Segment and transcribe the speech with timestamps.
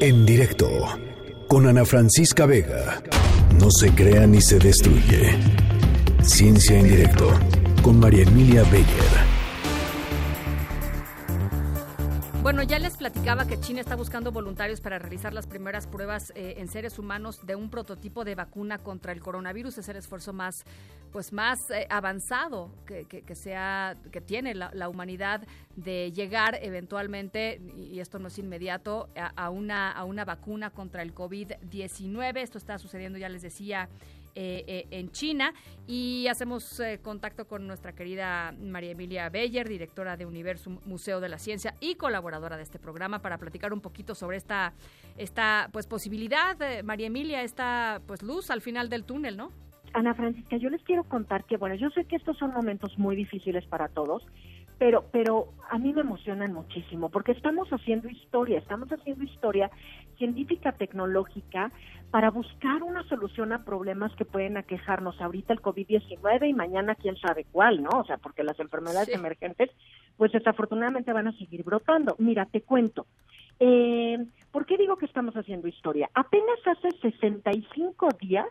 [0.00, 0.68] En directo
[1.48, 3.02] con Ana Francisca Vega.
[3.58, 5.36] No se crea ni se destruye.
[6.22, 7.30] Ciencia en directo
[7.82, 9.33] con María Emilia Beyer.
[12.44, 16.56] Bueno, ya les platicaba que China está buscando voluntarios para realizar las primeras pruebas eh,
[16.58, 19.78] en seres humanos de un prototipo de vacuna contra el coronavirus.
[19.78, 20.66] Es el esfuerzo más,
[21.10, 25.40] pues, más eh, avanzado que, sea, que tiene la, humanidad
[25.74, 31.14] de llegar eventualmente, y esto no es inmediato, a, una, a una vacuna contra el
[31.14, 32.36] COVID-19.
[32.36, 33.88] Esto está sucediendo, ya les decía,
[34.36, 35.52] eh, eh, en China
[35.86, 41.28] y hacemos eh, contacto con nuestra querida María Emilia Beyer, directora de Universo Museo de
[41.28, 44.72] la Ciencia y colaboradora de este programa para platicar un poquito sobre esta
[45.16, 49.50] esta pues posibilidad, María Emilia, esta pues luz al final del túnel, ¿no?
[49.92, 53.14] Ana Francisca, yo les quiero contar que bueno, yo sé que estos son momentos muy
[53.14, 54.24] difíciles para todos,
[54.78, 59.70] pero, pero a mí me emocionan muchísimo porque estamos haciendo historia, estamos haciendo historia
[60.18, 61.70] científica, tecnológica,
[62.10, 67.16] para buscar una solución a problemas que pueden aquejarnos ahorita el COVID-19 y mañana quién
[67.16, 67.90] sabe cuál, ¿no?
[67.90, 69.70] O sea, porque las enfermedades emergentes,
[70.16, 72.14] pues desafortunadamente van a seguir brotando.
[72.18, 73.06] Mira, te cuento.
[73.58, 74.18] Eh,
[74.52, 76.08] ¿Por qué digo que estamos haciendo historia?
[76.14, 78.46] Apenas hace 65 días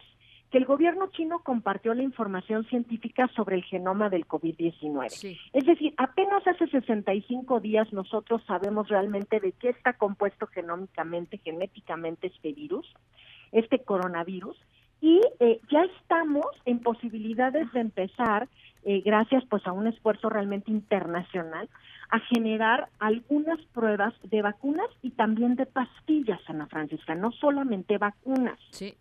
[0.54, 5.40] que el gobierno chino compartió la información científica sobre el genoma del COVID-19.
[5.52, 12.28] Es decir, apenas hace 65 días nosotros sabemos realmente de qué está compuesto genómicamente, genéticamente
[12.28, 12.88] este virus,
[13.52, 14.56] este coronavirus,
[15.02, 18.48] y eh, ya estamos en posibilidades de empezar,
[18.84, 21.68] eh, gracias pues a un esfuerzo realmente internacional,
[22.12, 28.60] a generar algunas pruebas de vacunas y también de pastillas, Ana Francisca, no solamente vacunas.
[28.70, 28.94] Sí.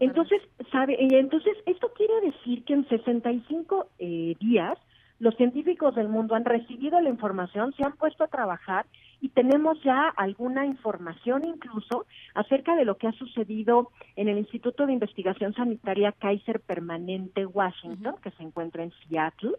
[0.00, 0.42] Entonces,
[0.72, 4.78] sabe, entonces esto quiere decir que en 65 eh, días
[5.18, 8.86] los científicos del mundo han recibido la información, se han puesto a trabajar
[9.20, 14.86] y tenemos ya alguna información incluso acerca de lo que ha sucedido en el Instituto
[14.86, 19.52] de Investigación Sanitaria Kaiser Permanente Washington, que se encuentra en Seattle,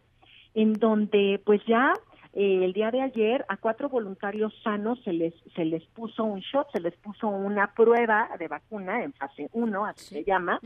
[0.53, 1.93] en donde pues ya
[2.39, 6.39] eh, el día de ayer a cuatro voluntarios sanos se les se les puso un
[6.41, 10.59] shot, se les puso una prueba de vacuna en fase 1, así se llama.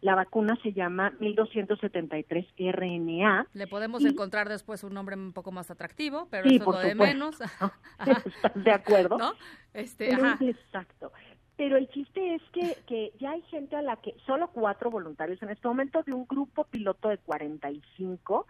[0.00, 3.46] La vacuna se llama 1273 RNA.
[3.52, 6.94] Le podemos encontrar después un nombre un poco más atractivo, pero eso es lo de
[6.94, 7.36] menos.
[8.54, 9.18] de acuerdo?
[9.18, 9.34] ¿No?
[9.74, 11.12] Este, Exacto.
[11.58, 15.42] Pero el chiste es que, que ya hay gente a la que, solo cuatro voluntarios
[15.42, 18.46] en este momento de un grupo piloto de 45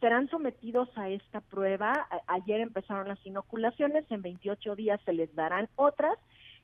[0.00, 2.08] serán sometidos a esta prueba.
[2.26, 6.16] ayer empezaron las inoculaciones, en 28 días se les darán otras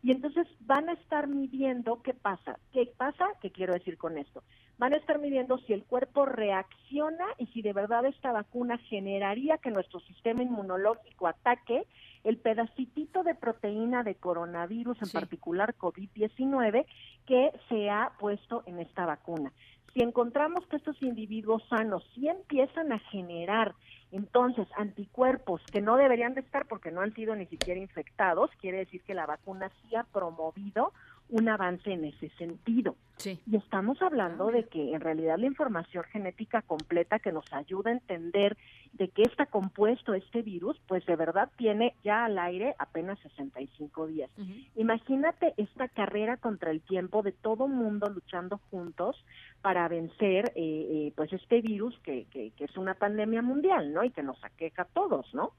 [0.02, 2.58] y entonces van a estar midiendo qué pasa.
[2.72, 3.26] ¿Qué pasa?
[3.41, 4.42] ¿Qué quiero decir con esto?
[4.78, 9.58] Van a estar midiendo si el cuerpo reacciona y si de verdad esta vacuna generaría
[9.58, 11.86] que nuestro sistema inmunológico ataque
[12.26, 16.84] el pedacitito de proteína de coronavirus, en particular COVID-19,
[17.25, 19.53] que se ha puesto en esta vacuna.
[19.94, 23.75] Si encontramos que estos individuos sanos sí empiezan a generar
[24.10, 28.78] entonces anticuerpos que no deberían de estar porque no han sido ni siquiera infectados, quiere
[28.78, 30.92] decir que la vacuna sí ha promovido
[31.28, 32.97] un avance en ese sentido.
[33.25, 37.94] Y estamos hablando de que en realidad la información genética completa que nos ayuda a
[37.94, 38.56] entender
[38.92, 44.06] de qué está compuesto este virus, pues de verdad tiene ya al aire apenas 65
[44.06, 44.31] días.
[44.76, 49.16] Imagínate esta carrera contra el tiempo de todo mundo luchando juntos
[49.62, 54.04] para vencer eh, eh, pues este virus que, que, que es una pandemia mundial, ¿no?
[54.04, 55.53] Y que nos aqueja a todos, ¿no?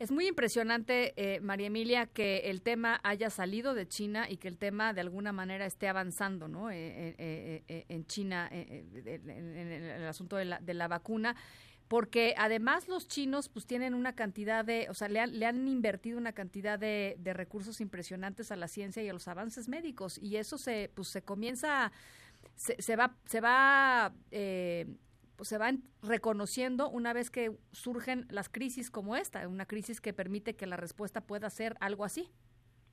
[0.00, 4.48] Es muy impresionante, eh, María Emilia, que el tema haya salido de China y que
[4.48, 6.70] el tema de alguna manera esté avanzando ¿no?
[6.70, 8.96] Eh, eh, en China, en,
[9.28, 11.36] el asunto de la, de la vacuna
[11.86, 15.68] porque además los chinos pues tienen una cantidad de, o sea, le han, le han
[15.68, 20.16] invertido una cantidad de, de, recursos impresionantes a la ciencia y a los avances médicos
[20.16, 21.92] y eso se pues se comienza
[22.54, 24.86] se, se va se va eh,
[25.40, 30.12] pues, se van reconociendo una vez que surgen las crisis como esta, una crisis que
[30.12, 32.28] permite que la respuesta pueda ser algo así.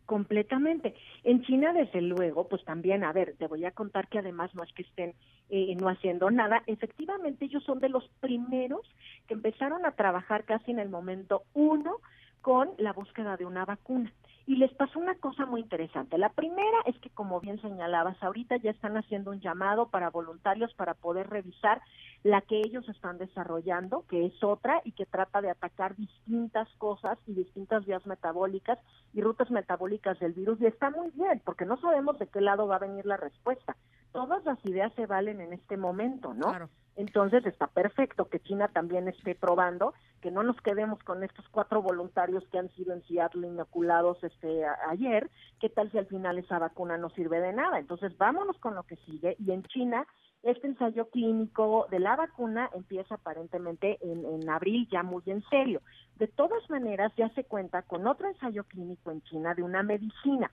[0.06, 0.96] Completamente.
[1.26, 4.64] En China, desde luego, pues también, a ver, te voy a contar que además no
[4.64, 5.14] es que estén
[5.50, 8.88] eh, no haciendo nada, efectivamente ellos son de los primeros
[9.28, 11.98] que empezaron a trabajar casi en el momento uno
[12.40, 14.14] con la búsqueda de una vacuna.
[14.48, 16.18] Y les pasó una cosa muy interesante.
[16.18, 20.74] La primera es que, como bien señalabas, ahorita ya están haciendo un llamado para voluntarios
[20.76, 21.82] para poder revisar
[22.24, 27.20] la que ellos están desarrollando, que es otra y que trata de atacar distintas cosas
[27.28, 28.80] y distintas vías metabólicas
[29.14, 30.62] y rutas metabólicas del virus.
[30.62, 33.76] Y está muy bien, porque no sabemos de qué lado va a venir la respuesta.
[34.12, 36.50] Todas las ideas se valen en este momento, ¿no?
[36.50, 36.70] Claro.
[36.98, 41.84] Entonces está perfecto que China también esté probando, que no nos quedemos con estos cuatro
[41.84, 46.58] voluntarios que han sido en Seattle inoculados este ayer, qué tal si al final esa
[46.58, 47.78] vacuna no sirve de nada.
[47.78, 50.08] Entonces vámonos con lo que sigue y en China
[50.42, 55.82] este ensayo clínico de la vacuna empieza aparentemente en, en abril ya muy en serio.
[56.16, 60.52] De todas maneras ya se cuenta con otro ensayo clínico en China de una medicina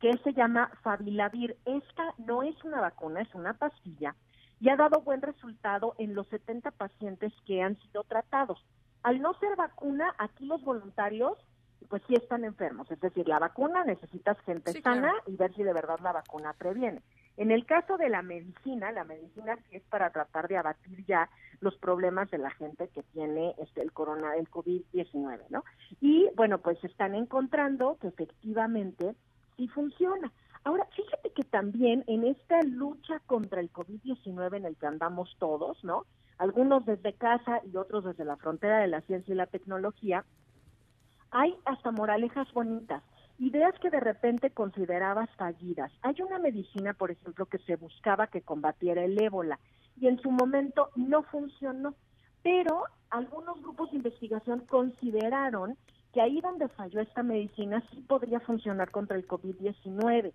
[0.00, 1.56] que se llama Favilavir.
[1.64, 4.14] Esta no es una vacuna, es una pastilla
[4.60, 8.64] y ha dado buen resultado en los 70 pacientes que han sido tratados.
[9.02, 11.38] Al no ser vacuna, aquí los voluntarios
[11.88, 15.72] pues sí están enfermos, es decir, la vacuna necesitas gente sana y ver si de
[15.72, 17.00] verdad la vacuna previene.
[17.36, 21.28] En el caso de la medicina, la medicina sí es para tratar de abatir ya
[21.60, 25.64] los problemas de la gente que tiene este el corona el COVID-19, ¿no?
[26.00, 29.14] Y bueno, pues están encontrando que efectivamente
[29.56, 30.32] sí funciona.
[30.64, 35.82] Ahora, fíjate que también en esta lucha contra el COVID-19 en el que andamos todos,
[35.84, 36.06] ¿no?
[36.38, 40.24] Algunos desde casa y otros desde la frontera de la ciencia y la tecnología,
[41.30, 43.02] hay hasta moralejas bonitas,
[43.38, 45.92] ideas que de repente considerabas fallidas.
[46.02, 49.58] Hay una medicina, por ejemplo, que se buscaba que combatiera el ébola
[50.00, 51.94] y en su momento no funcionó,
[52.42, 55.76] pero algunos grupos de investigación consideraron
[56.12, 60.32] que ahí donde falló esta medicina sí podría funcionar contra el COVID-19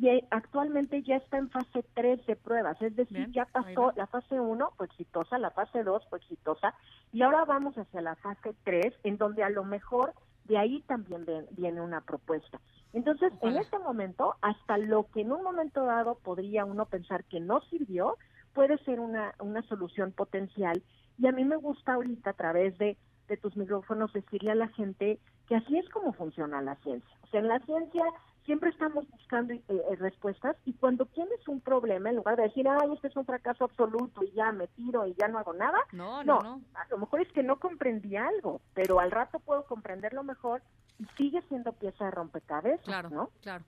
[0.00, 4.06] y eh, actualmente ya está en fase 3 de pruebas, es decir, ya pasó la
[4.08, 6.74] fase 1, fue exitosa, la fase 2 fue exitosa,
[7.12, 10.12] y ahora vamos hacia la fase 3, en donde a lo mejor
[10.46, 12.60] de ahí también viene una propuesta.
[12.92, 17.40] Entonces, en este momento, hasta lo que en un momento dado podría uno pensar que
[17.40, 18.16] no sirvió,
[18.52, 20.82] puede ser una, una solución potencial.
[21.18, 22.96] Y a mí me gusta ahorita a través de,
[23.28, 25.18] de tus micrófonos decirle a la gente
[25.48, 27.16] que así es como funciona la ciencia.
[27.22, 28.04] O sea, en la ciencia
[28.44, 32.68] siempre estamos buscando eh, eh, respuestas y cuando tienes un problema, en lugar de decir,
[32.68, 35.78] ay, este es un fracaso absoluto y ya me tiro y ya no hago nada,
[35.92, 39.64] no, no, no, a lo mejor es que no comprendí algo, pero al rato puedo
[39.64, 40.62] comprenderlo mejor
[40.98, 43.30] y sigue siendo pieza de rompecabezas, claro, ¿no?
[43.42, 43.64] Claro.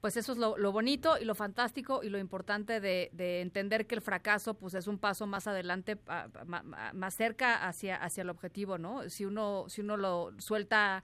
[0.00, 3.96] Pues eso es lo, bonito y lo fantástico y lo importante de, de, entender que
[3.96, 5.96] el fracaso pues es un paso más adelante,
[6.92, 9.08] más cerca hacia, hacia el objetivo, ¿no?
[9.08, 11.02] Si uno, si uno lo suelta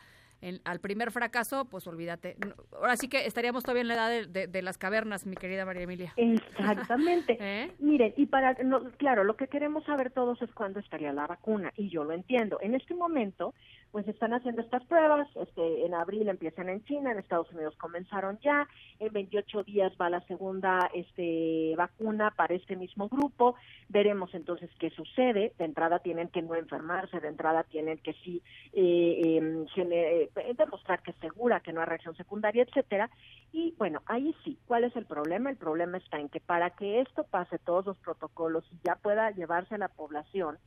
[0.65, 2.37] al primer fracaso, pues olvídate.
[2.73, 6.13] Ahora sí que estaríamos todavía en la edad de, las cavernas, mi querida María Emilia.
[6.17, 7.39] Exactamente.
[7.41, 7.73] ¿Eh?
[7.79, 8.55] Miren, y para,
[8.99, 12.59] claro, lo que queremos saber todos es cuándo estaría la vacuna, y yo lo entiendo.
[12.61, 13.55] En este momento,
[13.95, 18.41] pues están haciendo estas pruebas, este, en abril empiezan en China, en Estados Unidos comenzaron
[18.41, 18.67] ya,
[18.99, 23.55] en 28 días va la segunda este, vacuna para este mismo grupo,
[23.89, 28.43] veremos entonces qué sucede, de entrada tienen que no enfermarse, de entrada tienen que sí
[28.73, 33.11] eh, em, eh, demostrar que es segura, que no hay reacción secundaria, etcétera,
[33.53, 35.51] y bueno, ahí sí, ¿cuál es el problema?
[35.51, 39.31] El problema está en que para que esto pase todos los protocolos y ya pueda
[39.31, 40.59] llevarse a la población,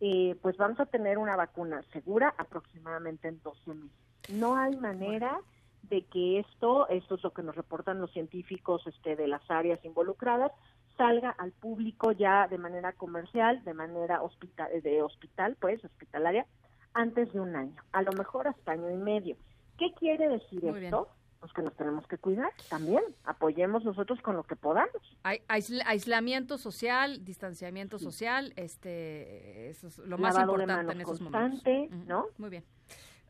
[0.00, 3.98] eh, pues vamos a tener una vacuna segura aproximadamente en 12 meses.
[4.30, 5.40] No hay manera
[5.82, 9.84] de que esto, esto es lo que nos reportan los científicos este, de las áreas
[9.84, 10.52] involucradas,
[10.96, 16.46] salga al público ya de manera comercial, de manera hospital, de hospital, pues hospitalaria,
[16.92, 19.36] antes de un año, a lo mejor hasta año y medio.
[19.78, 21.08] ¿Qué quiere decir esto?
[21.40, 23.02] Pues que nos tenemos que cuidar también.
[23.24, 24.90] Apoyemos nosotros con lo que podamos.
[25.22, 32.26] Hay, aislamiento social, distanciamiento social, este, eso es lo más importante en esos constante, ¿no?
[32.36, 32.64] Muy bien.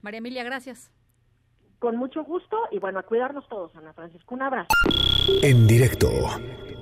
[0.02, 0.90] María Emilia, gracias.
[1.78, 4.34] Con mucho gusto y bueno, a cuidarnos todos, Ana Francisca.
[4.34, 4.68] Un abrazo.
[5.42, 6.10] En directo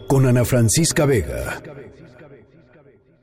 [0.08, 1.60] con Ana Francisca Vega.